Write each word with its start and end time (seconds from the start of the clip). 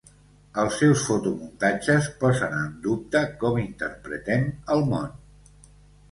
Els 0.59 0.75
seus 0.83 1.01
fotomuntatges 1.09 2.07
posen 2.23 2.55
en 2.59 2.71
dubte 2.85 3.21
com 3.43 3.59
interpretem 3.65 4.49
el 4.77 4.81
món. 4.95 5.13